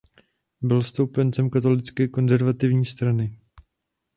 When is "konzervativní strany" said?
2.07-3.37